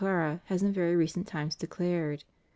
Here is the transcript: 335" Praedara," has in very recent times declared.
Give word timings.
335" 0.01 0.39
Praedara," 0.47 0.47
has 0.49 0.63
in 0.63 0.73
very 0.73 0.95
recent 0.95 1.27
times 1.27 1.53
declared. 1.55 2.23